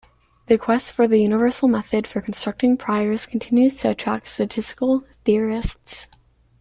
[0.47, 6.07] The quest for "the universal method for constructing priors" continues to attract statistical theorists.